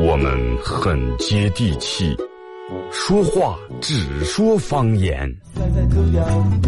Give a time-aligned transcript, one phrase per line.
[0.00, 2.16] 我们很接地气，
[2.92, 5.28] 说话只说方言。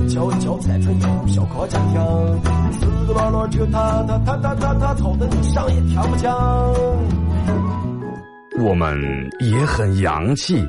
[0.08, 2.00] 敲敲菜春油，小烤家庭，
[2.80, 6.28] 四个老车他他他他他他吵得你上也听不清。
[8.64, 8.98] 我们
[9.38, 10.66] 也很洋气，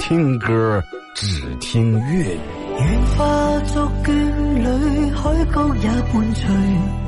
[0.00, 0.82] 听歌
[1.14, 2.40] 只听粤语。
[2.80, 4.12] 愿化作眷
[4.54, 7.07] 侣，海角也伴随。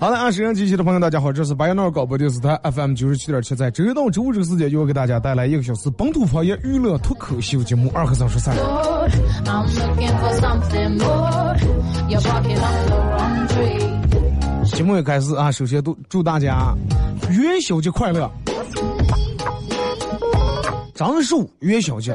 [0.00, 8.54] 好了，啊，沈阳机器的朋友，大家好，这是白彦淖尔广播电视台 FM 九十七点七，在周一到周五这个时间，就会给大家带来一个小时本土方言娱乐脱口秀节目《二和三十三》。
[14.66, 16.72] 节目一开始啊，首先都祝大家
[17.28, 18.30] 元宵节快乐。
[20.98, 22.12] 张寿元宵节，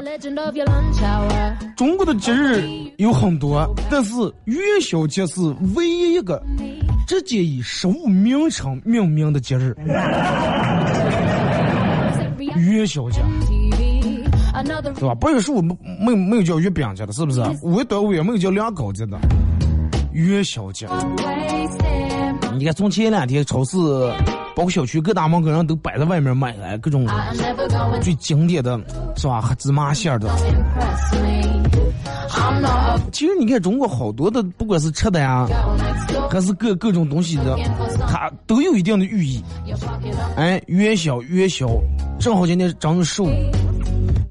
[1.74, 2.62] 中国的节日
[2.98, 4.12] 有很多，但是
[4.44, 5.40] 元宵节是
[5.74, 6.38] 唯一一个
[7.06, 9.74] 直接以食物名称命名的节日。
[12.56, 13.22] 元宵节，
[15.00, 15.14] 对吧？
[15.14, 17.40] 八月十五没没没有叫月饼节的，是不是？
[17.62, 19.18] 五月端午也没有叫凉糕节的。
[20.14, 20.88] 元宵节，
[22.56, 23.76] 你看从前两天超市。
[24.56, 27.04] 包括小区各大门口人都摆在外面卖来各种
[28.00, 28.80] 最经典的，
[29.16, 29.52] 是吧？
[29.58, 30.30] 芝麻馅的。
[33.10, 35.44] 其实你看中国好多的，不管是吃的呀，
[36.30, 37.58] 还是各各种东西的，
[38.08, 39.42] 它都有一定的寓意。
[40.36, 41.68] 哎，元宵元宵，
[42.20, 43.28] 正好今天正月十五，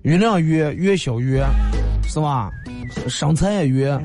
[0.04, 1.46] 月亮圆，元宵圆，
[2.08, 2.50] 是吧？
[3.10, 4.00] 生财圆，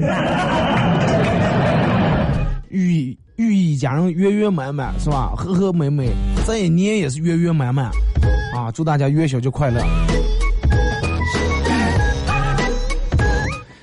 [2.71, 3.19] 寓意。
[3.37, 5.33] 寓意一家人圆圆满满，是吧？
[5.37, 6.11] 和和美美，
[6.45, 7.87] 这一年也是圆圆满满，
[8.53, 8.69] 啊！
[8.73, 9.81] 祝大家元宵节快乐。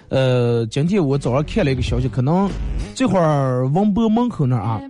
[0.10, 2.50] 呃，今天我早上看了一个消息，可能
[2.94, 4.82] 这会儿王博门口那儿啊，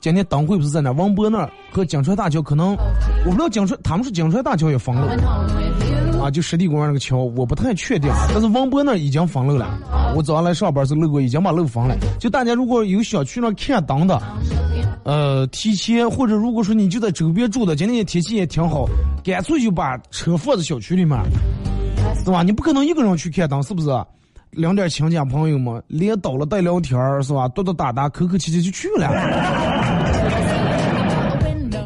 [0.00, 2.76] 今天灯会不是在那王博那儿和江川大桥，可能
[3.24, 5.16] 我不知道江川，他们说江川大桥也封了，
[6.20, 9.78] 啊，就湿地公园那个桥，我不太确定，但是王博那已经封路了。
[10.16, 11.96] 我早上来上班时路过，已经把路封了。
[12.18, 14.20] 就大家如果有想去那看灯的，
[15.04, 18.86] 呃，提前或者如果说你就在周边住的，今天天气也挺好，
[19.22, 21.18] 干脆就把车放在小区里面，
[22.24, 22.42] 是吧？
[22.42, 23.88] 你不可能一个人去看灯，是不是？
[24.50, 27.46] 两点亲戚朋友们，连到了带聊天儿是吧？
[27.48, 29.08] 嘟嘟哒哒，客客气气就去了。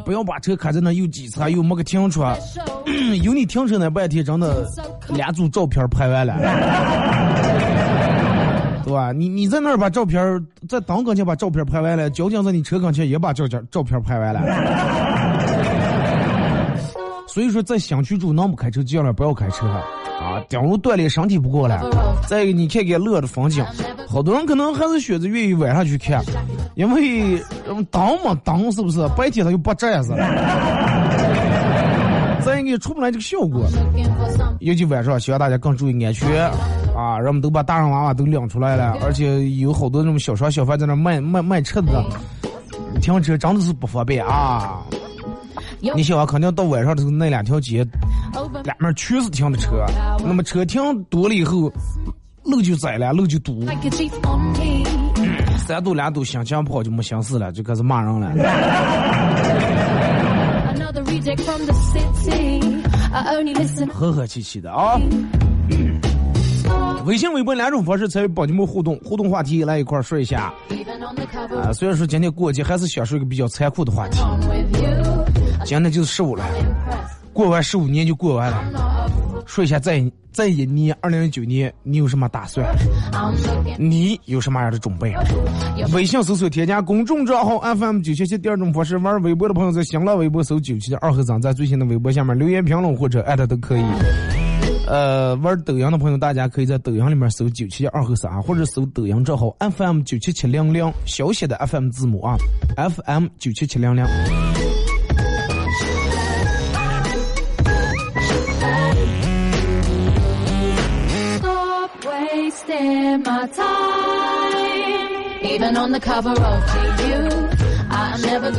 [0.05, 2.35] 不要把车开在那又挤车又没个停车，
[3.23, 4.67] 有你停车那半天真的
[5.09, 6.35] 两组照片拍完了，
[8.85, 9.13] 对吧？
[9.13, 10.21] 你你在那儿把照片
[10.69, 14.43] 在档跟前把照片拍完了，交警在你车跟前也把照片照片拍完了。
[17.29, 19.67] 所以说，在小区住能不开车尽量不要开车
[20.23, 21.83] 啊，顶如锻炼身体不过来。
[22.29, 23.65] 再一个，你看看乐的风景，
[24.09, 26.23] 好多人可能还是选择愿意晚上去看，
[26.77, 27.43] 因为
[27.91, 29.07] 灯嘛灯是不是？
[29.17, 30.15] 白天它又不这样子。
[32.45, 33.65] 再一个，出不来这个效果，
[34.61, 36.51] 尤其晚上，希望大家更注意安全
[36.97, 37.19] 啊！
[37.19, 42.05] 人们都把大人娃娃都领出来了，而且有好多那种小商小贩在那卖卖卖车的，
[43.01, 44.83] 停车真的是不方便啊！
[45.95, 47.85] 你想啊，肯定到晚上的时候，那两条街，
[48.63, 49.85] 两面全是停的车，
[50.25, 51.73] 那么车停多了以后，
[52.45, 53.65] 路就窄了，路就堵，
[55.67, 58.33] 三堵两堵，心情不好就没心思了，就开始骂人了。
[63.93, 65.01] 和和气气的啊！
[67.05, 70.53] 微信、微博两种方式参与帮你们互动，互动话题来一块说一下。
[71.61, 74.21] 啊，虽然说今天过节，还是想说一个比较残酷的话题。
[75.65, 76.45] 今天就是十五了，
[77.33, 79.11] 过完十五年就过完了。
[79.47, 82.67] 说一下，在在一年二零零九年，你有什么打算？
[83.79, 85.15] 你有什么样的准备？
[85.93, 88.39] 微信搜索添加公众账号 FM 九七七。
[88.39, 93.83] 第二种方式，玩微博的朋友在新浪微博搜九七七二和尚，在最新的微博下面留言评论或者艾特都可以。
[94.87, 102.37] 呃，玩抖音的朋友，大家可以在抖音里面搜九七七二和三，或者搜抖音账号 FM 九七七零零，小写的 FM 字母啊
[102.77, 104.05] ，FM 九七七零零。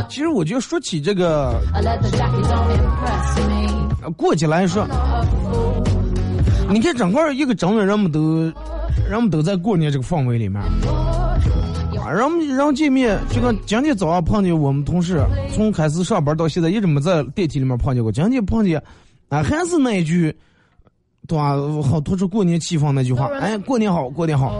[0.09, 1.59] 其实我觉得说起这个
[4.15, 4.85] 过节来说，
[6.69, 8.43] 你看整个一个整月，人们都
[9.09, 10.61] 人们都在过年这个氛围里面。
[10.61, 15.23] 啊，人们人见面，就跟今天早上碰见我们同事，
[15.53, 18.11] 从开始上班到现在一直没在电梯里面碰见过。
[18.11, 18.81] 今天碰见，
[19.29, 20.35] 啊，还是那一句。
[21.27, 21.55] 对吧？
[21.89, 24.59] 好突出过年气氛那句话，哎，过年好，过年好。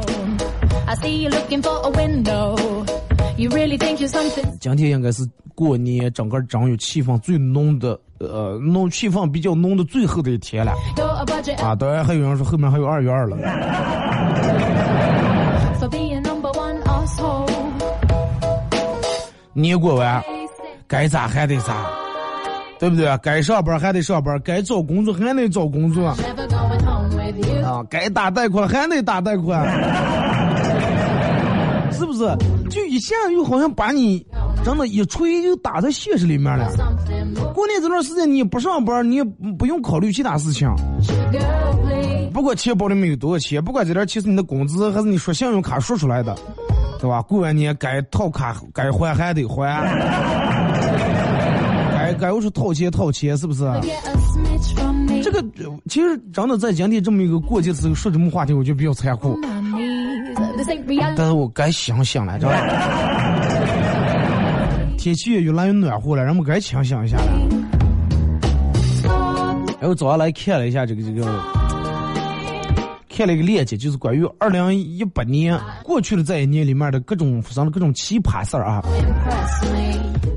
[4.60, 10.74] 今天应该是过年整个整月气氛最浓的，呃，浓气氛比较浓的最后的一天了。
[11.62, 13.38] 啊，当然还有人说后面还有二月二了。
[19.54, 20.24] 年过完，
[20.88, 21.86] 该咋还得咋。
[22.80, 23.18] 对不对？
[23.20, 26.14] 该上班还得上班，该找工作还得找工作，
[27.64, 29.66] 啊，该打贷款还得打贷款，
[31.92, 32.20] 是不是？
[32.70, 34.26] 就一下又好像把你
[34.66, 36.68] 真的一锤就打在现实里面了。
[37.54, 39.24] 过年这段时间你不上班，你也
[39.58, 40.68] 不用考虑其他事情。
[42.34, 46.36] 不管钱包里面有多少钱，不管这点钱是你的工资还是你刷信用卡刷出来的，
[47.00, 47.22] 对吧？
[47.22, 49.64] 过完年该套卡该还还得还。
[51.96, 53.64] 该该又是套钱套钱，是不是？
[55.24, 55.44] 这个
[55.88, 59.40] 其实真的在今天这么一个过节时候说这么话题，我觉得比较残酷。
[61.16, 62.58] 但是我该想想了，知道吧？
[64.98, 67.24] 天气也越来越暖和了，人们该想想一下了。
[69.80, 71.26] 然后早上来看了一下这个这个，
[73.10, 78.82] 看了一个链接，就是关于二零一八年过去的这一年里面的各种发生的各种奇葩事儿啊。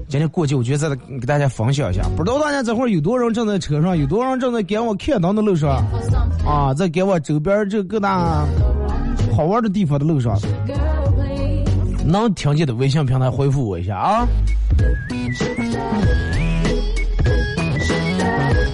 [0.09, 2.03] 今天过节，我觉得再给大家分享一下。
[2.17, 5.85] 不知道大家这会儿有多少人正在车上，有多少人正在赶往看灯的路上，
[6.47, 8.47] 啊，在赶往周边这各大
[9.37, 10.39] 好玩的地方的路上，
[12.05, 14.27] 能听见的微信平台回复我一下啊。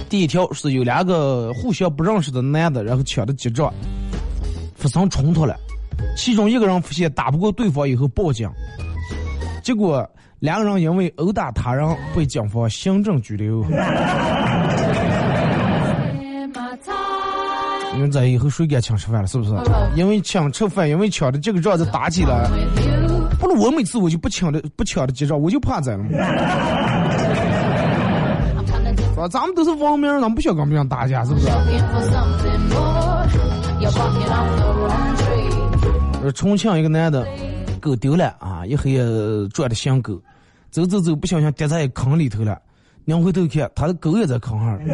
[0.07, 3.73] 第一条是有两个互相不认识的男的，然后抢的结账，
[4.75, 5.55] 发生冲突了，
[6.15, 8.47] 其中一个人发现打不过对方以后报警，
[9.63, 10.07] 结果。
[10.39, 13.63] 两个人因为殴打他人被警方行政拘留。
[17.93, 19.27] 你们在以后谁敢抢吃饭了？
[19.27, 19.51] 是不是？
[19.95, 22.49] 因为抢吃饭，因为抢的这个账就打起来。
[23.39, 26.03] 不是我每次我就不抢的不抢的结账，我就怕宰了。
[29.15, 31.47] 啊，咱们都是文明人，咱们不想跟别人打架，是不是？
[36.21, 37.25] 呃，重庆一个男的
[37.83, 38.97] 狗丢了啊，一黑
[39.49, 40.17] 转的小狗。
[40.71, 42.57] 走走走，不小心跌在坑里头了。
[43.03, 44.79] 两回头看，他的狗也在坑上。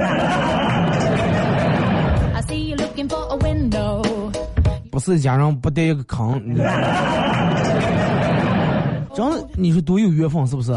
[4.89, 6.41] 不不是家人不带一个坑。
[6.43, 6.71] 你知道吗
[9.13, 10.73] 真的，你说多有缘分是不是.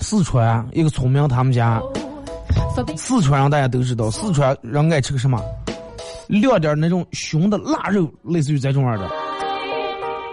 [0.00, 1.82] 四川一个村民他们家，
[2.96, 5.42] 四川人大家都知道，四川人爱吃个什么？
[6.28, 9.10] 撂点那种熊的腊肉，类似于这种样的。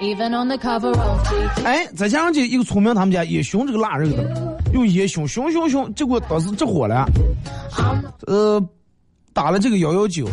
[0.02, 1.64] even on the cover of GQ.
[1.64, 7.06] 哎，再加上这一个村民他们家也熊这个腊肉的，用烟熊熊熊熊，结果当时着火了，
[8.28, 8.62] 呃，
[9.34, 10.28] 打了这个幺幺九.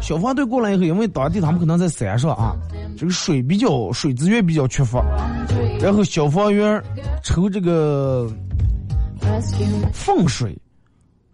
[0.00, 2.56] 消防队过来以后，因为当地他们可能在山上啊，
[2.96, 5.04] 这个水比较水资源比较缺乏，
[5.78, 6.82] 然后消防员
[7.22, 8.30] 抽这个.
[9.92, 10.56] 粪水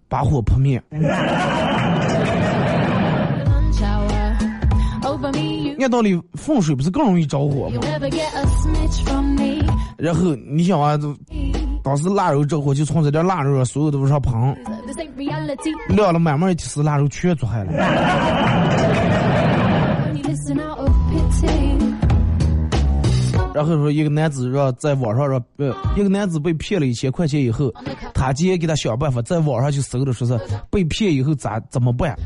[0.09, 0.83] 把火扑灭。
[5.83, 7.81] 按道理，放水不是更容易着火吗.
[9.99, 10.99] 然后你想啊，
[11.83, 14.33] 当时腊肉着火，就从这点腊肉上所有都往上喷
[14.87, 15.73] ，This ain't reality.
[15.89, 17.73] 亮了慢慢一提腊肉全做开了。
[23.55, 27.73] 然后说一个男子让在网上让呃，一个男子被骗了一千块钱以后，
[28.15, 30.39] 他姐给他想办法在网上去搜的，说是
[30.71, 32.17] 被骗以后咋怎么办.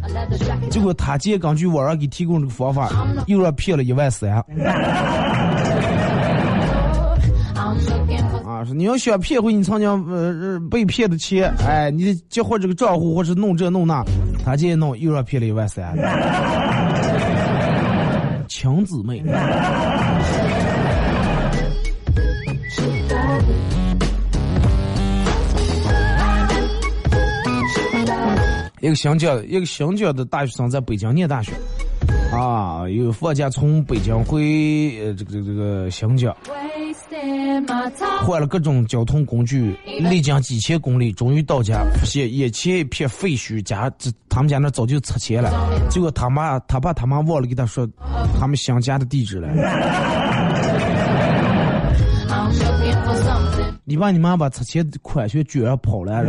[0.70, 2.90] 结果他姐根据网上给提供这个方法，
[3.26, 4.30] 又让骗了一万三
[8.46, 8.64] 啊！
[8.64, 14.02] 说你要想骗回你曾经呃呃被骗的钱，哎，你得激活这个账户或是弄这弄那，
[14.44, 15.94] 他姐一弄又让骗了一万三，
[18.48, 19.22] 亲姊妹。
[28.80, 31.52] 一个新疆一个新疆的大学生在北京念大学，
[32.30, 34.42] 啊，有放假从北京回
[35.00, 36.36] 呃这个这个这个新疆，
[38.22, 45.50] 换了各种交通工具，历经几千公里，终于到家，发现眼前一片废墟，家这他们家那早就拆迁了，
[45.88, 47.88] 结果他妈他爸他妈忘了给他说
[48.38, 49.48] 他们新家的地址了。
[53.88, 56.22] 你爸你妈把拆迁款全卷跑了。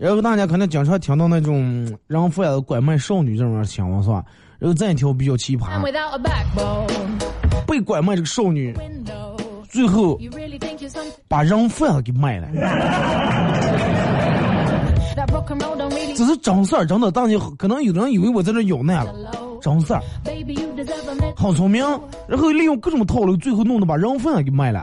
[0.00, 4.24] 然后大家可能经常听到那种人贩子拐卖少女这种情况是吧？
[4.58, 5.68] 然后再一条比较奇葩，
[7.66, 8.74] 被拐卖这个少女，
[9.68, 10.18] 最后
[11.28, 12.48] 把人贩子给卖了。
[16.16, 17.10] 这是真事儿，真的。
[17.10, 19.30] 当你可能有的人以为我在那咬难了，
[19.60, 20.00] 真事儿。
[21.36, 21.84] 很聪明，
[22.26, 24.82] 然后利用各种套路，最后弄得把人贩子给卖了。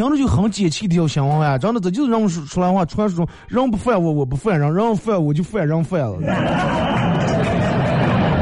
[0.00, 6.16] 听着就很解气的一条新闻啊，真的，这就是人们说出来话，传说中人不犯我，我不犯人，人犯我就犯人贩子。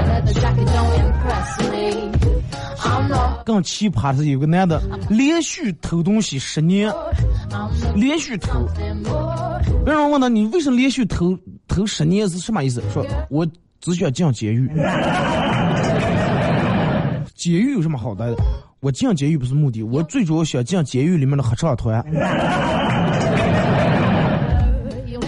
[0.04, 2.12] Leather jacket don't impress me.
[2.78, 3.44] I'm not.
[3.44, 6.94] 更奇葩的是，有个男的连续偷东西十年，
[7.96, 8.64] 连续偷。
[9.84, 11.36] 别人问他你为什么连续偷
[11.66, 12.80] 偷十年是什么意思？
[12.94, 13.44] 说我
[13.80, 14.70] 只想进监狱。
[17.34, 18.36] 监狱有什么好待的？
[18.80, 22.04] 我进监狱不是目的，我最主要想进监狱里面的合唱团。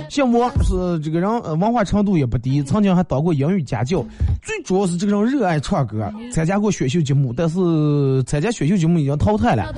[0.09, 4.05] 像我是这个人，呃，文化程度也不低，曾经还当过英语家教。
[4.43, 9.73] 最主要是这个人热爱唱歌，参加过选秀节目，但是参加选秀节目已经淘汰了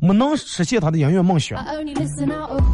[0.00, 1.64] 没能实现他的音乐梦想。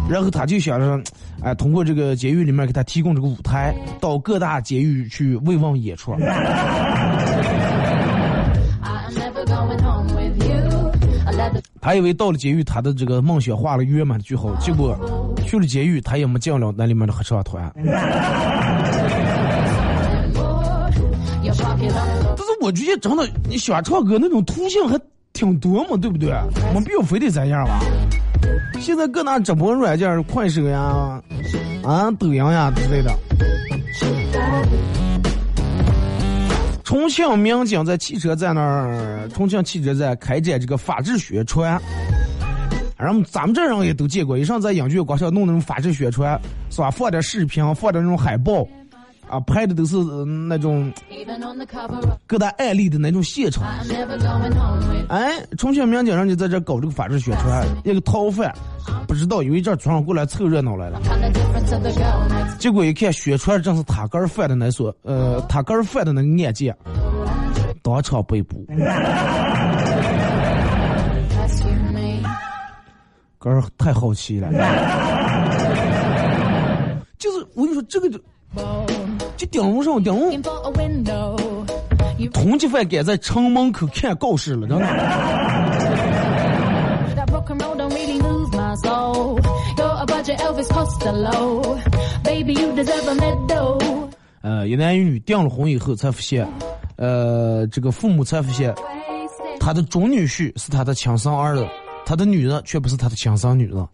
[0.09, 0.99] 然后他就想着，
[1.43, 6.14] 哎、通过这个监狱里面给他提供这个舞台，到各大监狱去慰问演出。
[11.87, 14.99] 他以为到了监狱，他的这个梦想画了圆满的句号，结果
[15.47, 17.73] 去了监狱，他也没见了那里面的合唱团。
[17.76, 17.87] 但
[22.38, 24.99] 是我觉得真的，你喜欢唱歌那种途径还
[25.33, 26.33] 挺多嘛，对不对？
[26.75, 27.78] 没必要非得这样吧。
[28.81, 31.23] 现在各大直播软件，快手呀、
[31.85, 33.12] 啊抖音呀之类的。
[36.87, 41.76] 重庆民警在汽车站那儿，重庆汽车站开展这个法制宣传。
[42.97, 46.40] 然后咱们这人也都见过，一上在影剧广场弄那种法制宣传，
[46.71, 46.88] 是吧？
[46.88, 48.64] 放点视频，放点那种海报，
[49.28, 50.92] 啊拍的都是那种
[52.26, 53.64] 各大案例的那种现场。
[55.09, 58.52] 哎重庆民警让你在这搞这个法制宣传一个逃犯
[59.06, 61.00] 不知道有一阵儿早上过来凑热闹来了。
[62.59, 66.76] 结果一看宣传正是塔个儿犯的那所呃塔个儿犯的那个案件
[67.83, 68.64] 当场被捕。
[73.38, 74.50] 哥太好奇了。
[77.18, 78.18] 就是我跟你说这个就
[79.37, 80.43] 就顶不上顶。
[82.33, 84.87] 通缉犯敢在城门口看告示了，真的。
[94.43, 96.47] 呃，一男一女订了婚以后才发现，
[96.97, 98.75] 呃，这个父母才发现，
[99.61, 101.66] 他的准女婿是他的亲生儿子，
[102.05, 103.87] 他的女人却不是他的亲生女人。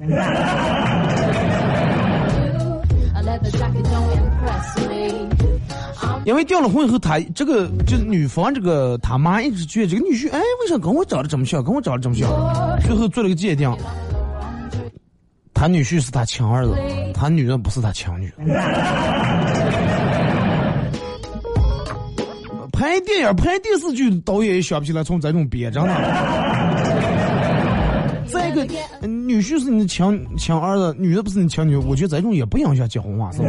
[6.24, 12.30] 因为订了婚以后，他这个就女方这个他妈一直觉得这个女婿，哎，为啥跟我长得这么像，跟我长得这么像？
[12.82, 13.76] 最后做了个鉴定，
[15.52, 16.74] 他女婿是他亲儿子，
[17.12, 18.32] 他女儿不是他亲女。
[22.72, 25.94] 拍电影、拍电视剧，导演也想不起来从这种编，着呢。
[28.26, 28.64] 再一个，
[29.06, 33.48] 女婿是你的亲亲儿子，女的不是你亲女，我觉得这种也不影响结婚嘛，是吧？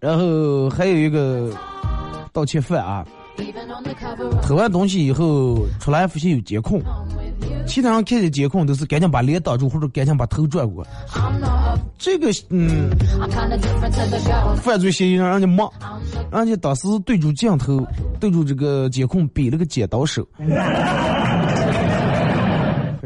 [0.00, 1.50] 然后还有一个
[2.32, 3.04] 盗窃犯啊，
[4.42, 6.80] 偷完东西以后出来发现有监控，
[7.66, 10.86] 其他人看见监控都是赶紧把脸挡住或者赶紧把头转过。
[11.96, 12.90] 这个嗯，
[14.56, 15.70] 犯罪嫌疑人让人家骂，
[16.30, 17.82] 人家当时对住镜头，
[18.20, 20.26] 对着这个监控比了个剪刀手。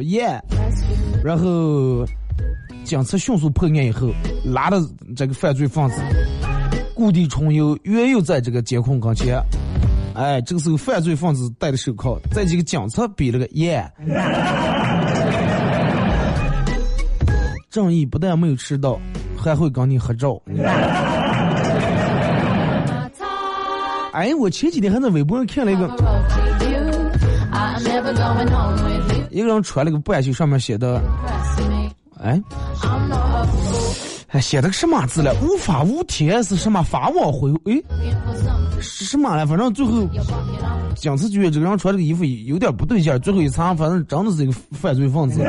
[0.08, 0.40] 耶，
[1.22, 2.04] 然后
[2.82, 4.08] 警察迅速破案以后，
[4.42, 4.80] 拉着
[5.14, 6.00] 这个犯罪分子
[6.94, 9.38] 故地重游，原又在这个监控跟前。
[10.14, 13.86] 哎，这个时候犯罪分子戴的手铐，在这个警察比了个耶。
[17.68, 18.98] 正义不但没有迟到，
[19.36, 20.40] 还会跟你合照。
[24.12, 25.86] 哎，我前几天还在微博上看了一个，
[29.30, 31.00] 一个人穿了个半袖，上面写的，
[32.20, 32.40] 哎，
[34.26, 35.34] 还写的个什么字了？
[35.42, 36.82] 无法无天是什么？
[36.82, 37.82] 法网恢哎，
[38.80, 39.46] 是什么来？
[39.46, 40.06] 反正最后，
[40.96, 43.18] 警察局这个人穿这个衣服有点不对劲儿。
[43.18, 45.42] 最后一查，反正真的是一个犯罪分子。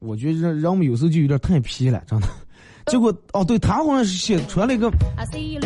[0.00, 2.28] 我觉得人们有时候就有点太皮了，真的。
[2.86, 4.90] 结果哦，对他好像是写穿了一个。
[5.16, 5.60] I see you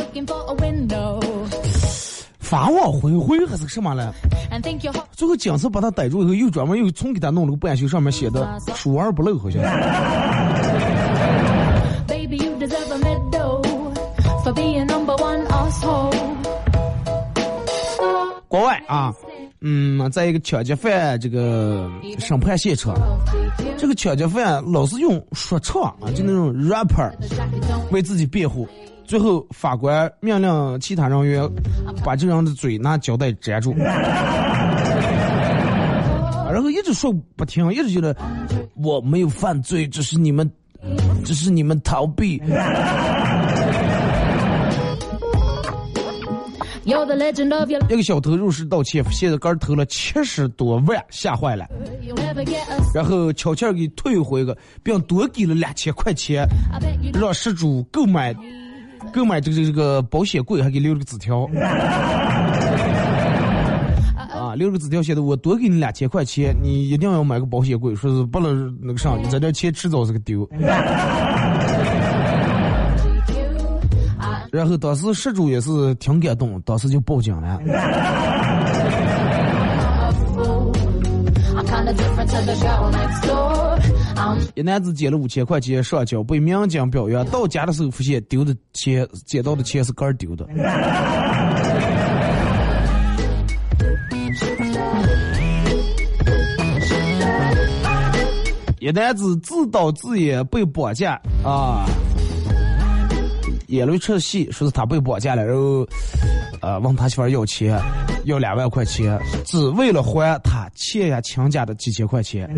[2.48, 4.10] 法网恢恢还是什么嘞？
[5.12, 9.62] 最后警察把他逮住以后，又专门又重给他弄了个半袖，上面写的 “疏而不漏”，好像。
[18.48, 19.12] 国外啊，
[19.60, 22.94] 嗯，在一个抢劫犯这个审判现场，
[23.76, 27.12] 这个抢劫犯老是用说唱啊，就那种 rapper
[27.90, 28.66] 为自己辩护。
[29.08, 31.50] 最后，法官命令其他人员
[32.04, 33.74] 把这人的嘴拿胶带粘住，
[36.52, 38.14] 然后一直说不听，一直觉得
[38.74, 40.48] 我没有犯罪，只是你们，
[41.24, 42.38] 只是你们逃避。
[46.84, 51.66] 一个小偷入室盗窃，现在杆儿偷了七十多万，吓坏了。
[52.94, 56.46] 然后悄悄给退回个，并多给了两千块钱
[57.14, 58.34] 让失主购买
[59.12, 61.48] 购买这个这个保险柜，还给留了个纸条。
[64.28, 70.48] 啊，留了个纸条写的，我多给你两千块钱，你一定要买个保险柜，说是不能那个啥，你这点钱迟早是个丢。
[74.50, 77.60] 然后当时失主也是挺感动，当时就报警了。
[84.58, 87.24] 一男子捡了五千块钱上交，被民警表扬。
[87.26, 90.44] 到家的时候发现丢的钱，捡到的钱是杆儿丢的。
[98.80, 101.12] 一男子自导自演被绑架
[101.44, 101.86] 啊，
[103.68, 105.86] 演了一出戏，说是他被绑架了，然后
[106.62, 107.80] 呃问他媳妇要钱，
[108.24, 112.52] 要两万块钱，只为了还他欠下亲家的几千块钱。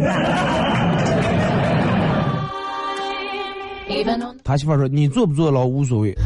[4.45, 6.17] 他媳妇说：“你坐不坐牢无所谓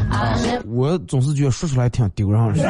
[0.67, 2.63] 我总是觉得说出来挺丢人的。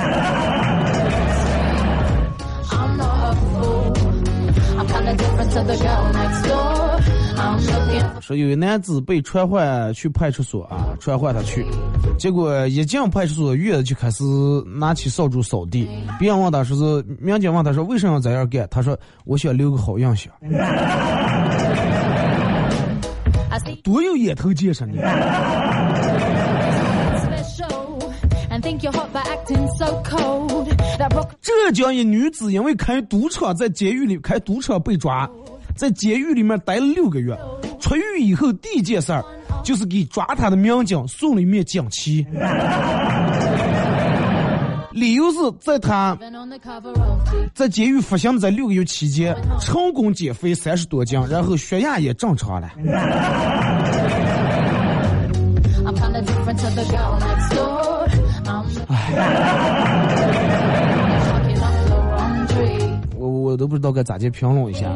[8.21, 11.65] 说有一男子被传唤去派出所啊，传唤他去，
[12.17, 14.23] 结果一进派出所院子就开始
[14.65, 15.87] 拿起扫帚扫地。
[16.19, 18.67] 别人问他说是，民警问他说为什么要这样干？
[18.71, 20.33] 他说我想留个好印象。
[23.83, 24.97] 多有眼头见识你
[27.17, 27.99] ！special
[28.49, 30.67] and think you're hot by acting so cold.
[30.97, 35.29] That broke 浙江一女子因为开赌场在监狱里开赌场被抓，
[35.75, 37.37] 在监狱里面待了六个月，
[37.79, 39.23] 出狱以后第一件事儿
[39.63, 42.25] 就是给抓她的民警送了一面锦旗，
[44.95, 46.17] 理由是在他
[47.53, 52.71] 在监狱服刑的这六个月期间，成功减肥三十多斤，然后血压也正常了。
[63.17, 64.89] 我我都不知道该咋去评论一下。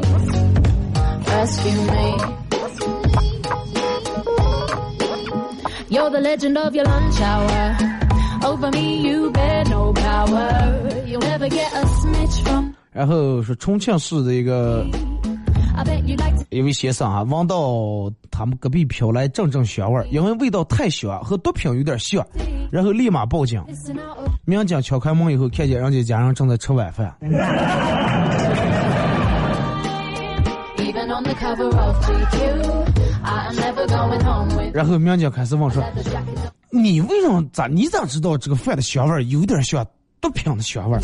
[12.92, 14.84] 然后是重庆市的一个
[16.50, 22.26] 一位先生啊，闻到他们隔壁飘来阵阵香味儿，因为味道太香和毒品有点像，
[22.70, 23.64] 然后立马报警。
[24.44, 27.14] 民警敲开门以后，看见人家家人正在吃晚饭。
[34.72, 35.82] 然后民警开始问说
[36.70, 37.66] ：“你为什么咋？
[37.66, 39.86] 你咋知道这个饭的香味儿有点像
[40.20, 41.00] 毒品的香味儿？”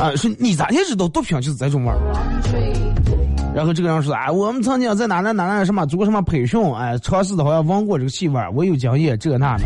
[0.00, 1.98] 啊，说你咋也知道毒品就是这种味儿？
[3.54, 9.64] 然后这个人说：“哎，我们曾经在哪哪哪哪什么做过什么培训，哎，尝试的好像闻过这个气味儿，我有经验，这那的。”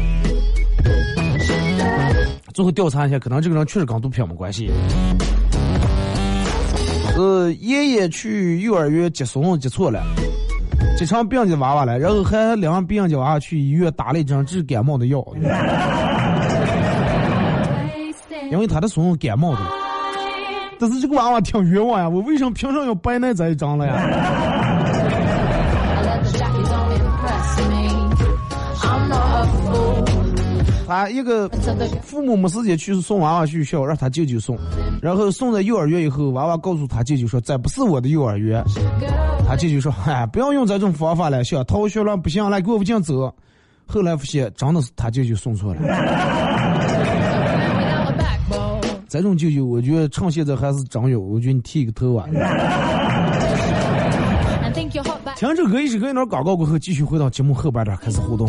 [2.55, 4.71] 最后调查一下，可能这个人确实跟毒品没关系。
[7.17, 10.03] 呃，爷爷去幼儿园接送接错了，
[10.97, 15.25] 这场病的娃娃了，然后还领病的娃娃去医院打了一针治感冒的药，
[18.51, 19.59] 因为他的孙子感冒的。
[20.79, 24.84] 但是这个娃娃挺冤枉呀，我为什么凭什么要白那这一张了呀？
[30.87, 31.49] 他一个
[32.03, 34.57] 父母没时间去送娃娃去学校，让他舅舅送，
[35.01, 38.62] 然后送在幼儿园以后，娃娃告诉他舅舅说：“这不是我的幼儿园。”
[39.49, 43.33] 他舅舅说：“哎，不要用这种方法了，想逃学了不行，来给我进走。”
[43.87, 45.81] 后来发现真的是他舅舅送错了。
[49.09, 52.27] 这种舅舅，我觉得趁现在还是真有，我觉得你剃个头啊。
[55.37, 58.49] 听这歌一首歌一段广告过后，继续回到节目后半段开始互动。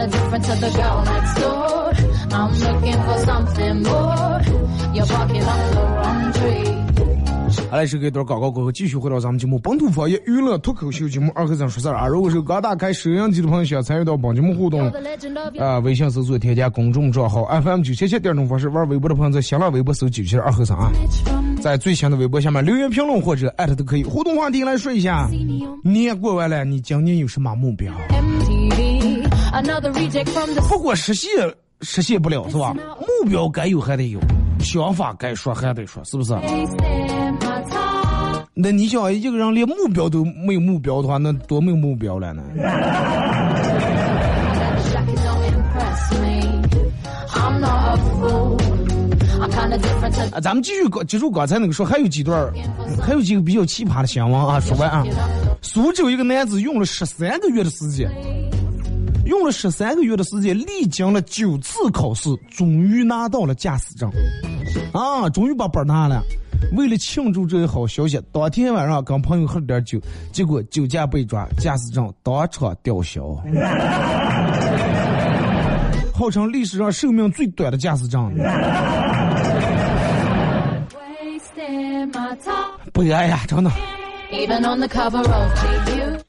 [0.00, 1.92] I'm kinda different to the girl next door.
[2.32, 4.40] I'm looking for something more.
[4.94, 6.70] You're barking up the wrong tree.
[7.70, 12.06] 好嘞，是给一段广告过后，继续回到咱们节目本土方言娱乐脱口秀节目二和尚说事儿啊。
[12.06, 14.90] 如果是刚打开收音机的朋友，想参与到本节目互动
[15.58, 20.90] 啊，微信搜索添加公众账号 FM 九七七第二种方式，玩微博的朋友在新浪微博搜九七二和尚啊，
[21.60, 24.02] 在最新的微博下面留言评论或者艾特都可以。
[24.02, 25.28] 互动话题来说一下，
[25.82, 27.92] 年过完了，你今年有什么目标？
[30.68, 31.30] 不过实现
[31.82, 32.74] 实现不了是吧？
[33.00, 34.20] 目标该有还得有，
[34.60, 36.34] 想法该说还得说，是不是.
[38.54, 42.42] 那你想一个人连目标都没有目标的话，那多没有目标了呢
[50.32, 52.52] 啊，咱们继续搞，接触刚才那个说，还有几段儿，
[53.00, 54.60] 还有几个比较奇葩的新闻啊。
[54.60, 55.02] 说完啊，
[55.62, 58.10] 苏州一个男子用了十三个月的时间，
[59.30, 64.10] 用了十三个月的时间，历经了九次考试，终于拿到了驾驶证，
[64.92, 66.20] 啊，终于把本拿了。
[66.76, 70.00] 为了庆祝这一好消息，当天晚上跟朋友喝了点酒，
[70.32, 73.22] 结果酒驾被抓，驾驶证当场吊销。
[76.12, 78.34] 号称历史上寿命最短的驾驶证。
[82.92, 83.70] 悲哀 呀，真的。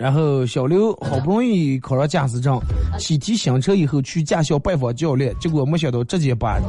[0.01, 2.59] 然后小刘好不容易考上驾驶证，
[2.97, 6.59] 喜提新车以后去驾校拜访教练，结果没想到直接把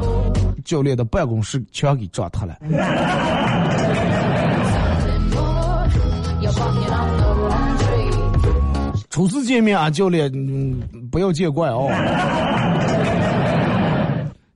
[0.67, 2.55] 教练的办公室全给撞塌了。
[9.09, 10.31] 初次见面啊，教练，
[11.11, 11.89] 不要见怪哦。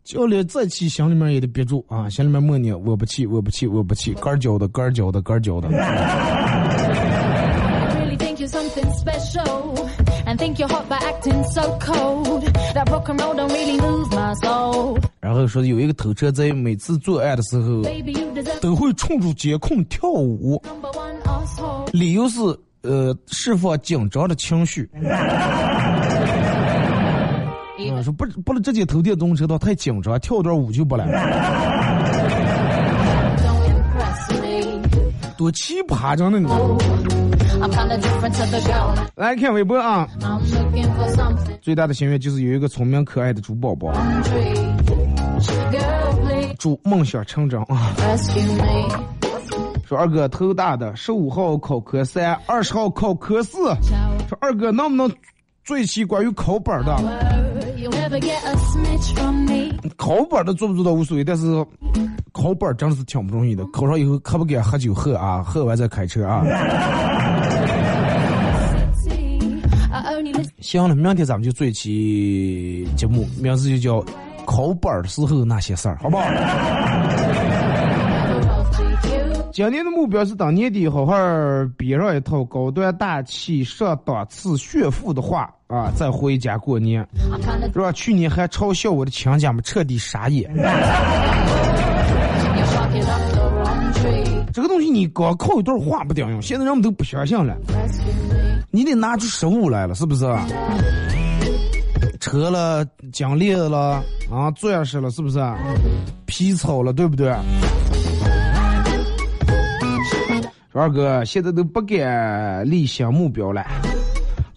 [0.05, 5.69] 教练再气，心里面也得憋住啊，心里面默念：我不气，我不气，我不气，杆儿教的，杆儿教的，杆儿教的。
[8.77, 9.75] Special
[10.27, 12.45] and think you're hot by acting so cold.
[12.75, 14.99] That rock and roll don't really move my soul.
[15.21, 17.83] 然后说有一个偷车贼，每次作案的时候
[18.61, 20.63] 都会冲出监控跳舞。
[21.93, 22.41] 理由是
[22.83, 24.91] 呃释放紧张的情绪。
[27.79, 31.19] 嗯，说不不能直接偷电动车他太紧张，跳段舞就不来了.
[35.37, 36.47] 多奇葩着呢你！
[39.15, 40.09] 来看微博啊
[41.61, 43.93] 最大的心愿就是有一个聪明可爱的猪宝宝
[46.59, 47.93] 祝梦想成真啊！
[49.87, 53.59] 说二哥头大的，十五号考科三，二十号考科四。
[54.29, 55.09] 说二哥能不能
[55.65, 56.97] 做一期关于考本的.
[59.97, 61.45] 考本的做不做到无所谓，但是
[62.33, 63.65] 考本真的是挺不容易的。
[63.67, 66.43] 考上以后可不敢喝酒喝啊，喝完再开车啊。
[70.67, 74.05] 行了，明天咱们就做一期节目，名字就叫
[74.45, 76.25] “考本儿的时候那些事儿”，好不好？
[79.53, 81.15] 今年的目标是到年底好好
[81.79, 87.07] 编上一套高端大气上档次炫富的话啊，再回家过年，
[87.73, 87.93] 是吧？
[87.93, 90.53] 去年还嘲笑我的亲家们彻底傻眼。
[94.53, 97.57] 这个东西你光靠一段话不顶用，现在人们都不相信了，
[98.77, 100.27] 你得拿出实物来了，是不是？
[102.21, 105.43] 车了，奖励了，啊，钻石了，是不是？
[106.27, 107.35] 皮草了，对不对？
[110.71, 113.65] 说二哥现在都不敢立新目标了，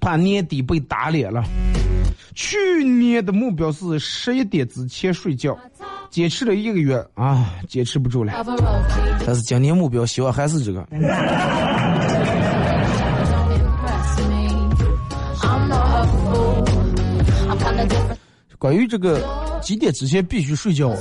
[0.02, 1.42] 怕年底被打脸了。
[2.36, 5.58] 去年的目标是十一点之前睡觉，
[6.10, 8.34] 坚持了一个月啊，坚持不住了。
[9.26, 10.86] 但是今年目标希望还是这个。
[18.60, 19.24] 关于这个
[19.62, 20.94] 几点之前必须睡觉，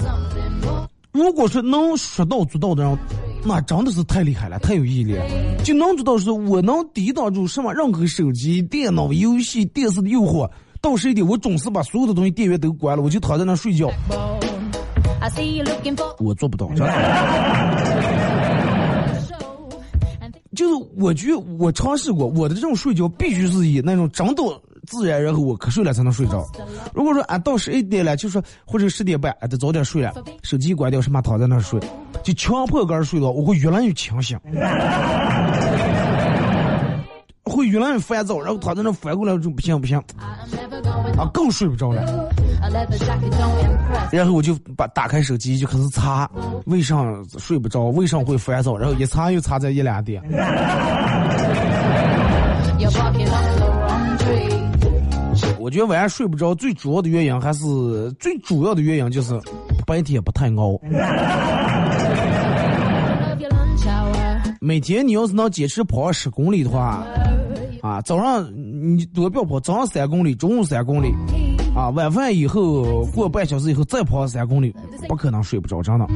[1.11, 2.97] 如果说能说到做到的人，
[3.45, 5.19] 那真的是太厉害了，太有毅力。
[5.65, 10.49] 就能做到是我能抵挡住什么任何手机、电脑、游戏、电视的诱惑。
[10.81, 13.91] 到十一点，我总是把所有的东西电源都关了，我就躺在那睡觉。
[16.21, 16.71] 我做不到，
[20.55, 24.43] 就是我觉得我尝试过，我的这种睡觉必须是以那种真的
[24.89, 26.47] 自然，然后我瞌睡了才能睡着。
[26.95, 31.79] 如果说俺到十一点了，就说或者十点半，俺得早点睡了，手机关掉，什么躺在那睡，
[32.23, 34.39] 就强迫个人睡着，我会越来越清醒。
[37.45, 39.99] 会越来越烦躁，然后躺在那翻过来就不行不行，
[41.17, 42.31] 啊，更睡不着了。
[44.13, 46.31] 然后我就把打开手机就开始查，
[46.67, 47.03] 为啥
[47.39, 47.85] 睡不着？
[47.85, 48.77] 为啥会烦躁？
[48.77, 50.23] 然后一查又查在一两点。
[55.69, 59.39] 我觉得晚上睡不着最主要的原因还是最主要的原因就是
[59.87, 60.81] 白天不太熬。
[64.63, 67.05] 每天你要是能坚持跑十公里的话。
[67.83, 71.15] 啊，早上你多不要跑，早上三公里，中午三公里，
[71.77, 74.75] 啊，晚饭以后过半小时以后再跑三公里，
[75.07, 76.07] 不可能睡不着，真的。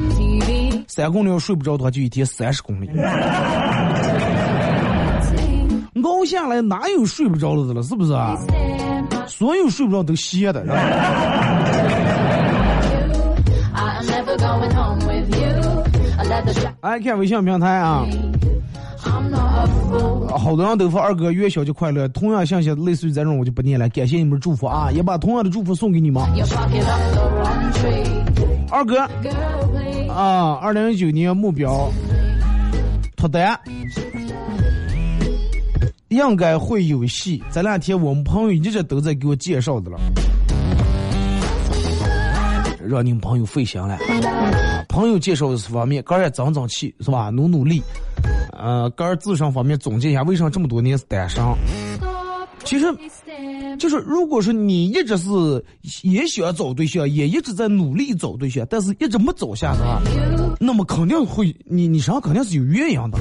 [0.87, 2.89] 三公里要睡不着的话，就一天三十公里。
[6.03, 7.83] 熬下来哪有睡不着的了？
[7.83, 8.35] 是不是啊？
[9.27, 10.63] 所有睡不着都歇的。
[16.81, 18.05] 爱看微信平台啊。
[20.35, 26.23] 好多人都说二哥元宵节快乐，同样信息类似于这种我就不念了，感谢你们的祝福啊，也把同样的祝福送给你们。
[28.71, 28.99] 二哥
[30.11, 31.89] 啊，二零一九年目标
[33.15, 33.59] 脱单，
[36.13, 37.43] 应该会有戏。
[37.51, 39.99] 这两天我们朋友一直都在给我介绍的了，
[42.87, 43.97] 让你们朋友费心了。
[44.87, 47.29] 朋友介绍的方面，个人争争气是吧？
[47.29, 47.81] 努努力。
[48.51, 51.43] 呃，个人自身方面总结一下，为什么这么多年是单身？
[52.63, 52.85] 其实，
[53.77, 55.29] 就是如果说你一直是
[56.03, 60.01] 也想找对象，也一直在努力找对象，但是一直没找下的话，
[60.59, 63.17] 那么肯定会，你你身上肯定是有原因的。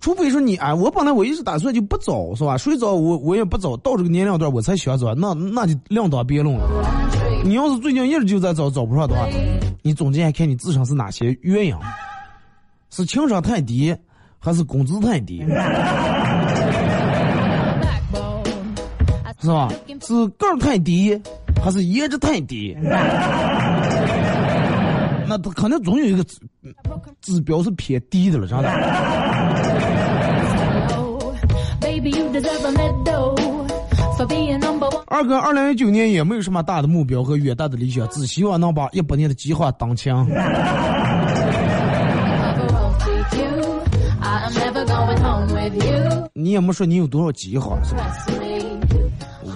[0.00, 2.56] 除非说你哎，我本来我一直打算就不找，是吧？
[2.56, 6.64] 谁找我我也不找，到这个年龄段我才想找，那那就另当别论了。
[7.44, 9.26] 你要是最近一直就在找找不上的话，
[9.82, 11.74] 你总结一下看你自身是哪些原因。
[12.90, 13.94] 是情商太低，
[14.38, 15.44] 还是工资太低？
[19.40, 19.68] 是吧？
[20.00, 21.20] 是个儿太低，
[21.62, 22.76] 还是颜值太低？
[25.28, 26.40] 那他肯定总有一个指
[27.20, 28.68] 指标是偏低的了，真的。
[35.06, 40.26] 二哥，二零一九年也没有什么大的目标和远大的理想，只希望能把一百年的计划当枪。
[46.32, 48.02] 你也没说你有多少计划，是吧？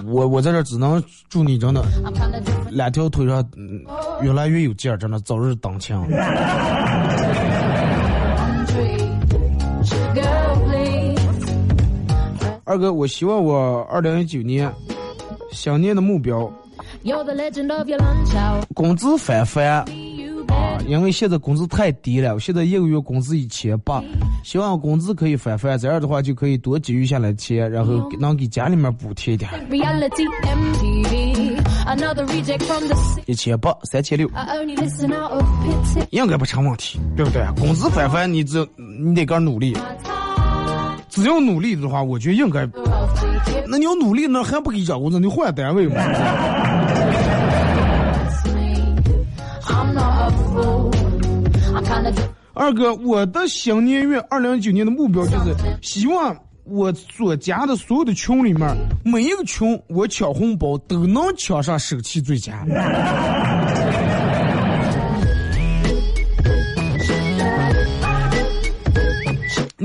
[0.05, 1.81] 我我在这只能祝你真的
[2.69, 3.43] 两条腿上
[4.21, 6.05] 越来越有劲儿，真的早日当枪。
[12.65, 14.71] 二哥，我希望我二零一九年
[15.51, 16.51] 想念的目标，
[18.73, 19.85] 工资翻番。
[20.87, 24.03] 因为现在工资太低了，我现在一个月工资一千八，
[24.43, 29.49] 希望工资可以翻番，这样的话就可以多积蓄下来钱，然后能给家里面补贴一点。
[33.25, 34.29] 一千八，三千六，
[36.11, 37.45] 应该不成问题，对不对？
[37.57, 39.73] 工资翻番，你只你得个努力，
[41.13, 42.67] 只要努力的话，我觉得应该。
[43.67, 45.19] 那你要努力，那还不给涨工资？
[45.19, 45.95] 你换单位嘛？
[52.55, 62.65] 二哥，我的新年月，二零一九年的目标就是希望我所加的所有的群里面，每一个群我抢红包都能抢上手气最佳。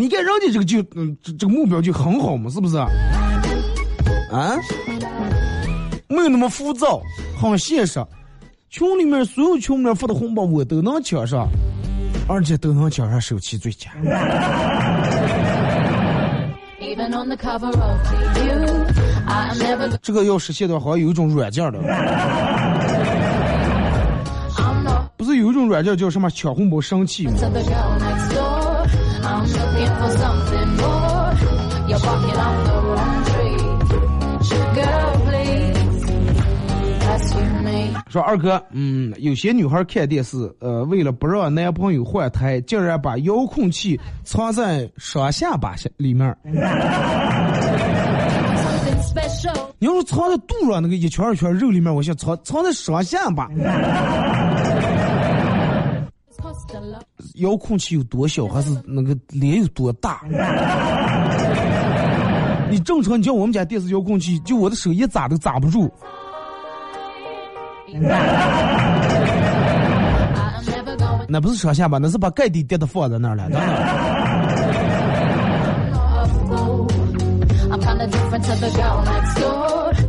[0.09, 2.79] 你看人家这个就嗯，这这个目标就很好嘛，是不是？
[2.79, 2.89] 啊？
[6.09, 7.03] 没有那么浮躁，
[7.39, 8.03] 很现实。
[8.71, 11.47] 群里面所有群里面发的红包我都能抢上。
[12.27, 13.91] 而且都能抢上手气最佳。
[20.01, 21.79] 这个要实现的话，好像有一种软件的，
[25.19, 27.33] 不是有一种软件叫什么抢红包神器吗？
[29.47, 29.79] To the girl next door.
[29.79, 31.33] I'm looking for something more.
[31.89, 33.57] You're barking up the wrong tree.
[34.75, 36.05] Girl, please,
[37.07, 37.97] rescue me.
[38.09, 46.35] 说二哥，嗯，有些女孩看电视，呃，为了不让男朋友换台，竟然把遥控器藏在双下巴下里面。
[49.81, 53.49] 你要是藏在肚上那个一圈一圈肉里面，我想藏藏在双下巴。
[57.37, 60.21] 遥控器有多小，还是那个脸有多大？
[62.71, 65.91] 你正常，你叫我们家电视遥控器，就我的手一砸都砸不住。
[71.31, 73.49] 那不是上下巴，那是把盖底跌的放在那儿了。
[73.51, 73.61] 真的。
[75.91, 76.87] not a fool.
[77.71, 79.68] I'm kinda different to the girl next door.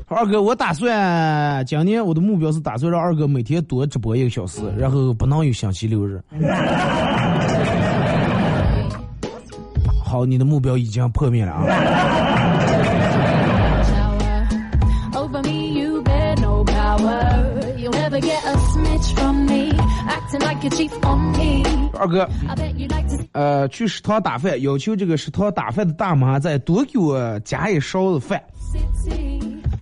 [0.10, 6.20] 二哥我打算今年我的目标是打算让二哥每天多直播一个小时然后不能有星期六日。
[10.04, 11.64] 好你的目标已经破灭了啊。
[21.94, 22.28] 二哥
[23.34, 28.42] 呃去食堂打饭要求这个食堂打饭的大妈再多给我加一勺子饭。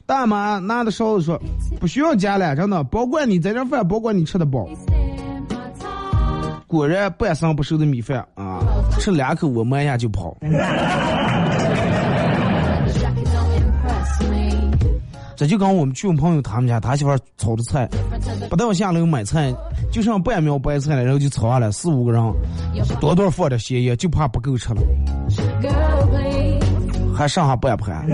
[0.08, 1.38] 大妈拿着勺子说
[1.82, 4.66] ：“不需要加了，真的，保管你在这点饭，保管你吃的饱。”
[6.66, 8.62] 果然半生不熟的米饭啊，
[9.00, 10.36] 吃两口我摸一下就跑。
[15.36, 17.88] 这就跟我们去我朋友他们家，他媳妇炒的菜，
[18.50, 19.54] 不到下楼买菜，
[19.92, 22.34] 就剩半苗白菜了，然后就炒下来四五个人，
[23.00, 24.82] 多多放点咸盐，就怕不够吃了，
[27.14, 28.08] 还剩下半盘。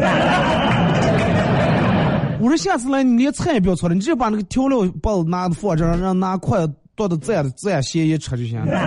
[2.44, 8.66] 我说下次来你连菜也不要炒了，你直接把那个调料包拿着放这儿，让拿筷子剁的蘸的蘸咸盐吃就行了。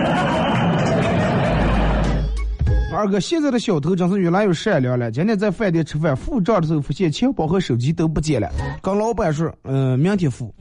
[2.93, 5.09] 二哥，现在的小偷真是越来越善良了。
[5.09, 8.47] 今天在饭店吃饭，付账的时候发现钱包和手机都不见了，
[8.79, 10.53] 跟老板说，嗯、明天付。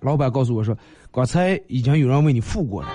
[0.00, 0.76] 老板告诉我说，
[1.10, 2.88] 刚才已经有人为你付过了。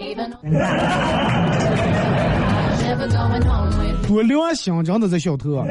[4.08, 5.62] 多良心，真的这小偷，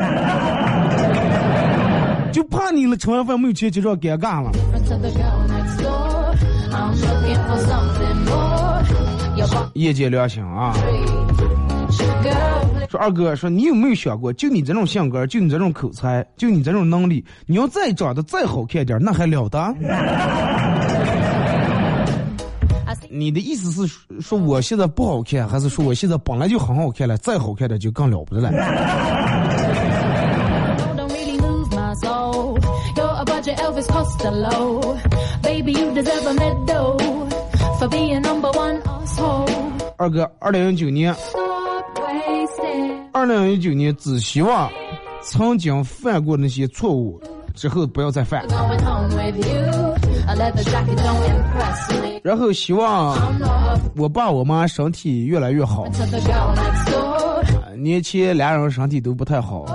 [2.36, 4.52] 就怕你了，吃完饭没有钱结账，尴尬了。
[9.74, 10.74] 业界良心啊！
[12.90, 19.74] 说二哥，说你有没有想过，就你这种性格，就你这种口才，就你这种能力，你要再长得再好看点，那还了得？
[23.10, 28.52] 你的意思是说说我现在不好看，还是说我现在本来就很好看了，再好看点就更了不得了？
[39.98, 41.16] 二哥二零一九年。
[43.12, 44.70] 二零一九年只希望
[45.22, 47.22] 曾经犯过那些错误
[47.54, 48.46] 之后不要再犯。
[52.24, 53.18] 然后希望
[53.96, 55.88] 我爸我妈身体越来越好。
[57.78, 59.66] 年前俩人身体都不太好。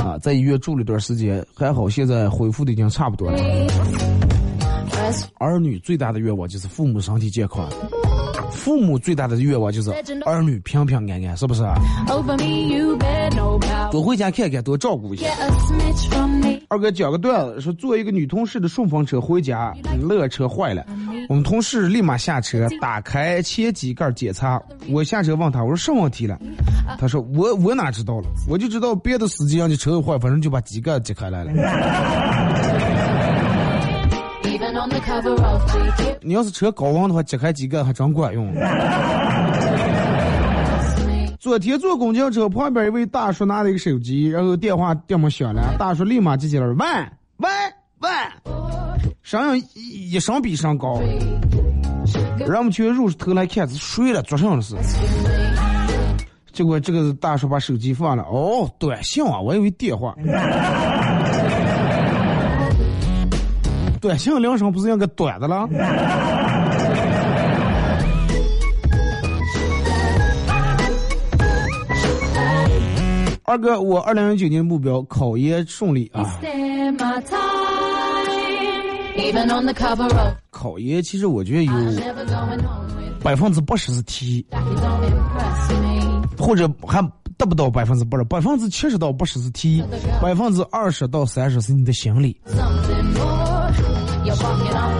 [0.00, 3.38] 啊，在医院住了一段时间，还好现在恢复的已经差不多了。
[5.38, 7.68] 儿女最大的愿望就是父母身体健康，
[8.50, 9.90] 父母最大的愿望就是
[10.24, 11.62] 儿女平平安安，是不是.
[13.90, 15.26] 多回家看看，多照顾一下。
[16.68, 20.84] 二哥讲个段子，说坐一个女同事的顺风车回家，乐车坏了，
[21.28, 24.62] 我们同事立马下车，打开前机盖检查。
[24.88, 26.38] 我下车问他，我说什么问题了？
[26.98, 31.52] 他说我我哪知道了，我就知道别的司机让你车坏，反正就把机盖揭开来了。
[36.22, 38.52] 你要是车高温的话，揭开机盖还真管用。
[41.38, 46.86] 昨天坐公交车，旁边一位大叔拿了一个手机，然后电话电门响了，大叔立马接起来了，喂
[47.38, 47.48] 喂
[48.00, 48.08] 喂，
[49.22, 51.00] 声音一一声比一声高，
[52.46, 54.76] 让我们去入头来看是谁了，做什么事？
[56.52, 60.14] 结果这个大叔把手机放了，哦，短信啊，我以为电话。
[64.00, 65.68] 短信铃声不是应该短的了？
[73.44, 76.38] 二哥，我二零一九年目标考研顺利啊
[80.50, 81.72] 考研其实我觉得有
[83.22, 84.46] 百分之八十是题，
[86.38, 87.02] 或者还
[87.36, 89.82] 达不到百分之八十，百分之七十到八十是题，
[90.22, 92.40] 百分之二十到三十是你的心理。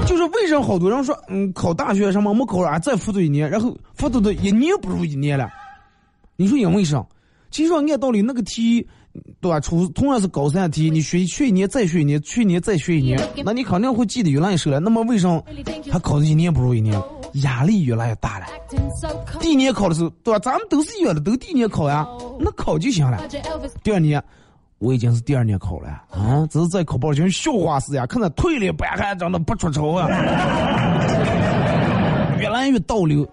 [0.07, 5.49] 就是为什么好多人说，嗯，考大学什么没考上，再复读一年，然后复读的一年不如一年了。
[6.37, 7.05] 你说因为啥？
[7.51, 8.87] 其实按道理那个题，
[9.41, 9.61] 对吧？
[9.61, 14.81] 初同样是高三题，你学学一年再学一年，去年再学一年，那你肯定会记得越来越熟了。
[14.81, 15.43] 那么为什么
[15.91, 17.01] 他考的一年不如一年？
[17.35, 18.47] 压力越来越大了。
[19.39, 20.39] 第一年考的时候，对吧？
[20.41, 22.07] 咱们都是一样的，都第一年考呀，
[22.39, 23.23] 那考就行了。
[23.83, 24.23] 第二年。
[24.81, 30.09] 我已经是第二年考了啊，只是在考报像笑话似的，看着腿里白汗长得不出丑啊，
[32.39, 33.29] 越来越倒流，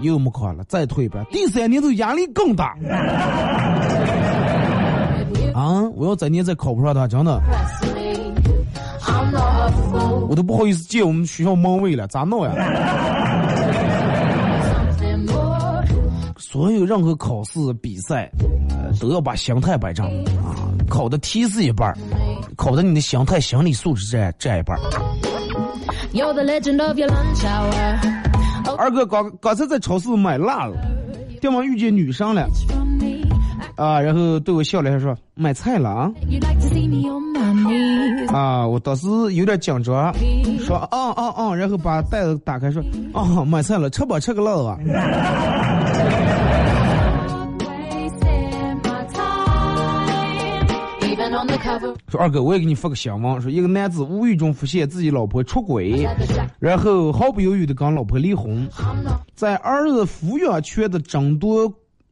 [0.00, 1.26] 又没考了，再退吧。
[1.32, 2.76] 第三年就压力更大
[5.52, 5.82] 啊！
[5.96, 7.42] 我要再年再考不上的话，真的，
[10.28, 12.52] 我都不好意思借我们学校门卫了，咋弄呀？
[16.38, 18.30] 所有任何考试比赛，
[19.00, 20.06] 都要把心态摆正
[20.36, 20.54] 啊。
[20.88, 21.96] 考的题是一半儿，
[22.56, 24.80] 考的你的心态、心理素质占占一半儿。
[28.78, 30.76] 二哥刚刚才在超市买辣了，
[31.40, 32.48] 对方遇见女生了，
[33.76, 36.10] 啊，然后对我笑了，还说买菜了啊。
[38.28, 40.14] 啊，我当时有点紧张，
[40.60, 42.82] 说啊啊啊，然后把袋子打开说
[43.12, 44.78] 啊买菜了，吃吧吃个辣啊。
[52.08, 56.06] 说二哥，我也给你发个新闻，说一个男子无意中发现自己老婆出轨，
[56.58, 58.68] 然后毫不犹豫的跟老婆离婚。
[59.34, 61.70] 在儿子抚养权的争夺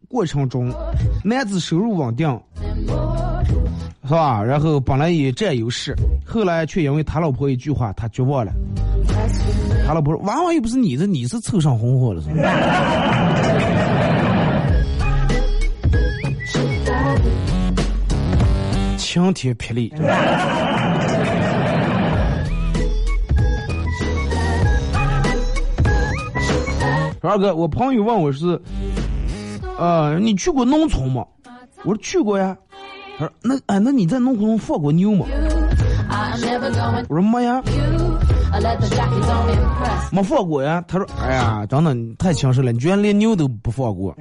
[0.09, 0.71] 过程中，
[1.25, 2.29] 男子收入稳定，
[4.05, 4.43] 是吧？
[4.43, 5.95] 然后本来也占优势，
[6.27, 8.53] 后来却因为他老婆一句话，他绝望了。
[9.87, 12.23] 他老婆说：“娃娃又不是你的，你是凑上红火了。”
[19.15, 19.93] 晴天霹雳！
[27.21, 28.61] 二哥，我朋友问我是，
[29.79, 31.25] 呃，你去过农村吗？
[31.85, 32.57] 我说去过呀。
[33.17, 35.27] 他说那哎，那你在农村放过牛吗？
[37.09, 37.63] 我说没呀，
[40.11, 40.83] 没放过呀。
[40.89, 44.13] 他说哎呀，真的太强势了，你居然连牛都不放过。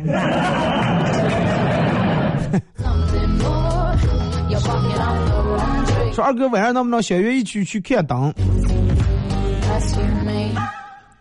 [6.13, 8.31] 说二哥晚上能不能相约一起去看灯？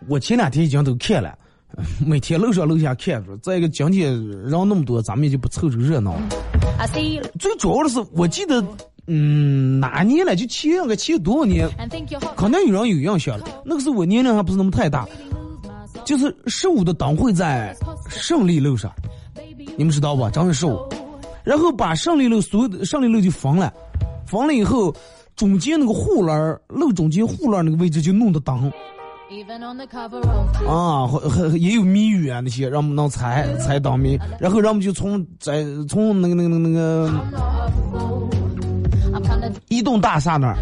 [0.07, 1.35] 我前两天已经都看了，
[2.05, 3.35] 每天楼上楼下看着。
[3.37, 6.15] 再一个今天人那么多，咱们也就不凑这个热闹。
[7.39, 8.63] 最主要的是，我记得，
[9.07, 10.35] 嗯，哪年了？
[10.35, 11.67] 就前个前多少年？
[12.35, 13.47] 可能有人有印象了。
[13.65, 15.07] 那个时候我年龄还不是那么太大，
[16.05, 17.75] 就是十五的灯会在
[18.09, 18.93] 胜利路上，
[19.75, 20.29] 你们知道吧？
[20.29, 20.77] 正月十五，
[21.43, 23.73] 然后把胜利路所有的胜利路就封了。
[24.33, 24.91] 封了以后，
[25.35, 28.55] 中间那个护栏路中间护栏那个位置就弄的灯，
[30.67, 31.07] 啊，
[31.55, 37.11] 也有谜语啊那些，让我们能猜猜当谜，然后让我们就从在从那个那个那个
[39.11, 40.57] 那个移动大厦那儿，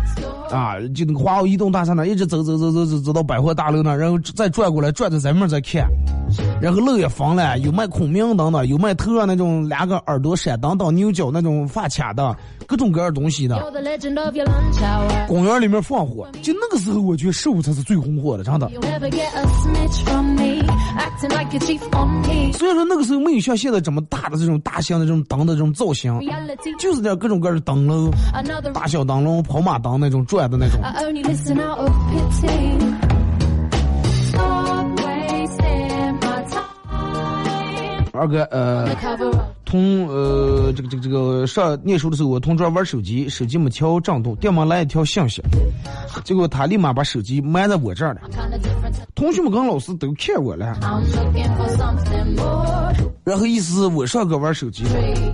[0.53, 5.89] 啊，就那个华欧移动大厦那儿一直走走走走走走到百货大楼那儿，然后再转过来转到咱们再看。
[6.61, 12.35] 然后路也封了，有卖孔明灯的，有卖头上那种两个耳朵闪灯当、牛角那种发卡的，
[12.67, 13.59] 各种各样东西的。
[15.27, 18.69] 公园里面放火，就那个时候，我觉得十五才是最红火的，真的。
[22.53, 26.19] 虽然说那个时候没有像现在这么大的这种大型的这种灯的这种造型，
[26.77, 28.11] 就是点各种各样的灯笼，
[28.73, 30.79] 大小灯笼、跑马灯那种转的那种。
[38.13, 38.89] 二哥，呃，
[39.63, 45.41] 同呃这个这个这个上念书的时候，我同桌玩手机，手机没调震动，电门来一条信息，
[46.23, 48.21] 结果他立马把手机埋在我这儿了。
[49.15, 50.77] 同学们跟老师都看我了，
[53.23, 54.83] 然后意思我上课玩手机，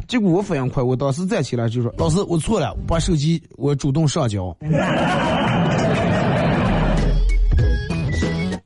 [0.07, 4.55] 结果我反应快，我当时站起来就说：“老师，我错了，把手机我主动上交。”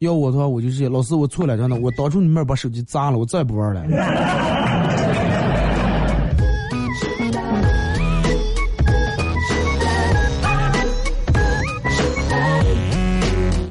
[0.02, 3.84] 要我的话，我就是老师，我错了，真的，我当初你面把手机砸了，我再也不玩了。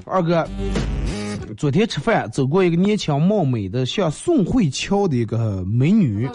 [0.04, 0.46] 二哥，
[1.56, 6.28] 昨天吃饭走过一个年轻貌美的像宋慧乔的一个美女，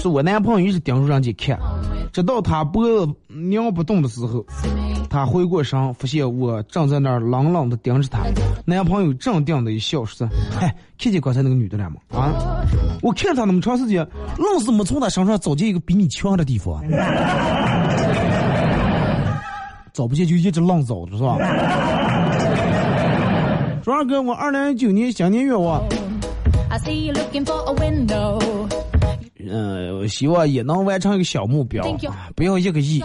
[0.00, 1.58] 是我男朋友一直盯着人家看，
[2.10, 4.42] 直到他脖子拧不动的时候，
[5.10, 8.20] 他回过神，发现我正在那儿冷冷的盯着他。
[8.64, 11.96] 男朋友镇定的一笑，说：“嗨，看见刚才那个女的了吗？
[12.18, 12.32] 啊，
[13.02, 16.82] 我看她那么长时间，愣是没从她身上找见一个比你强的地方。
[19.92, 21.36] 找不见就一直愣找着，是吧？”
[23.84, 25.82] 说二哥，我二零一九年新年愿望。
[29.48, 31.84] 嗯，希望也能完成一个小目标，
[32.34, 33.02] 不要一个亿，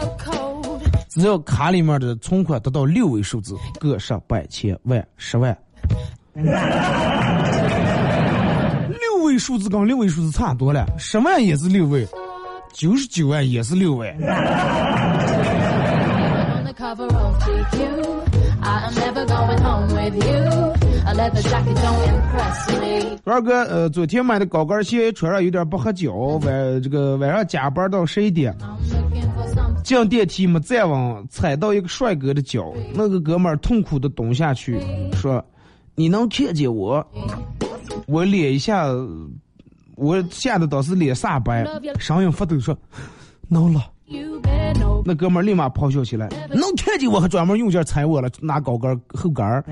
[1.09, 5.57] 只要卡里面的存款达到六位数字，个十百千万十万。
[8.89, 12.07] 六位数字跟六位数字差多了，十万也是六位，
[12.73, 14.15] 九十九万也是六位。
[23.23, 28.55] 二哥，呃，昨天买的高跟鞋穿上有点不合脚，晚这个晚上加班到十一点，
[29.83, 34.79] 进电梯没站稳，踩到一个帅哥的脚，那个哥们儿痛苦的蹲下去
[35.13, 35.43] 说
[35.95, 37.05] ：“你能看见我？”
[38.07, 38.87] 我脸一下，
[39.95, 41.65] 我吓得当时脸煞白，
[41.99, 42.77] 声音发抖说
[43.47, 43.85] ：“能了。”
[45.03, 49.63] 那哥们儿立马咆哮起来：“能看见我，还专门用劲踩我了，拿高跟后跟儿。”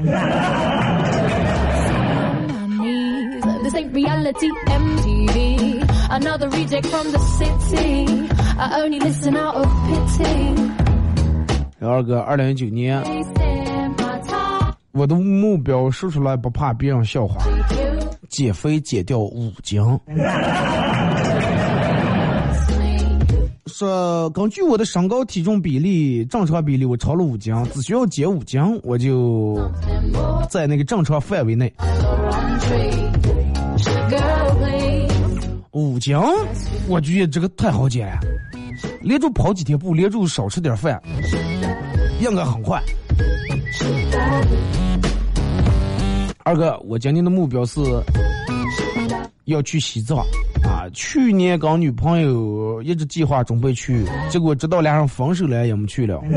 [11.80, 13.04] 小二哥，二零一九年，
[14.92, 17.44] 我的目标说出来不怕别人笑话，
[18.30, 19.82] 减肥减掉五斤。
[23.84, 29.60] 说根据我的身高体重比例正常比例，我超了五斤，只需要减五斤，我就
[30.50, 31.72] 在那个正常范围内。
[35.72, 36.18] 五斤，
[36.88, 38.22] 我觉得这个太好减了，
[39.02, 41.02] 连着跑几天步，连着少吃点饭，
[42.22, 42.82] 应该很快。
[46.46, 47.82] 二哥，我今年的目标是
[49.44, 50.26] 要去西藏
[50.84, 50.90] 啊！
[50.94, 56.22] 去年跟女朋友一直计划准备去，结果直到俩人分手了也没去了。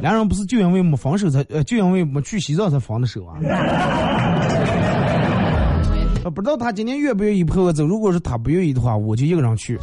[0.00, 3.34] 俩人不是就因为没分手才呃，就因为没去西藏才分的手啊？
[6.30, 7.84] 不知道他今年愿不愿意陪我走。
[7.84, 9.76] 如果是他不愿意的话，我就一个人去。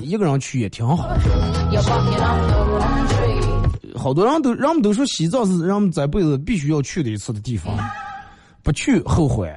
[0.00, 1.08] 一个人去也挺好。
[3.98, 7.74] 好多人都人们都说西藏是人们这辈子必须要去的一次的地方，
[8.62, 9.52] 不去后悔。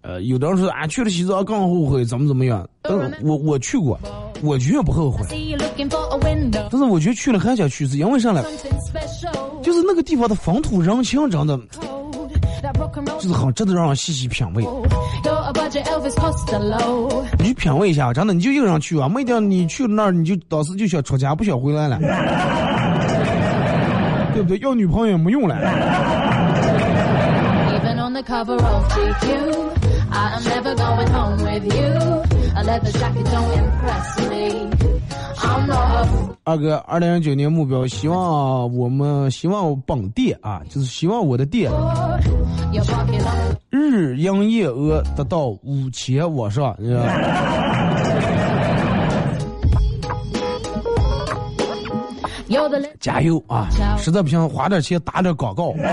[0.00, 2.68] 呃，有的人说啊，去了西藏更后悔，怎么怎么样？
[2.82, 3.96] 但是我我去过，
[4.42, 5.24] 我绝不后悔。
[6.70, 8.42] 但是我觉得去了还想去，是因为啥呢？
[9.62, 11.56] 就是那个地方的风土人情真的，
[13.20, 14.66] 就是很值得让人细细品味。
[17.38, 21.96] 你去品味一下，真的，你就一个人去啊，没定你去了那儿，你就当时就想出家，不想回来了，
[24.32, 24.58] 对不对？
[24.58, 25.56] 要女朋友也没用了。
[36.44, 41.70] 二哥，二零一九年目标，希望我们希望本店啊，就是希望我的店
[43.70, 46.74] 日营业额达到五千往上，
[53.00, 53.68] 加油啊！
[53.98, 55.82] 实在不行，花点钱打点广告啊！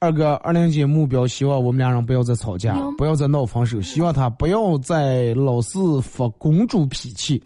[0.00, 7.42] 二哥，二零姐目标，希望我们俩人不要再吵架，不要再闹分手，希望他不要再老是发公主脾气。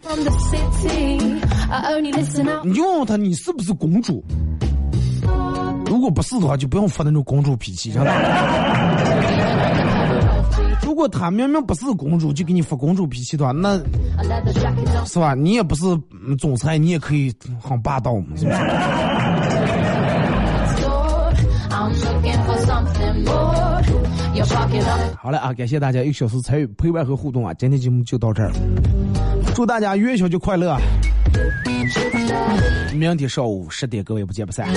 [2.63, 4.23] 你就问问他，你是不是公主？
[5.87, 8.11] 如果不是的话，就不用发那种公主脾气，知道吧？
[10.93, 13.79] 如果他明明不是公主，就给你发公主脾气的话，那
[15.07, 15.33] 是吧？
[15.33, 15.85] 你也不是
[16.37, 18.57] 总裁，你也可以很霸道嘛，是不是？
[25.17, 27.51] 好了啊，感谢大家一个小时参与陪伴和互动啊！
[27.55, 28.51] 今天节目就到这儿，
[29.55, 30.77] 祝大家元宵节快乐！
[32.93, 34.67] 明天上午十点，各位不见不散。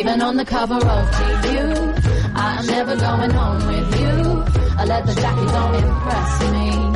[0.00, 4.44] Even on the cover of GQ, I'm never going home with you.
[4.78, 6.89] I let the jacket don't impress me.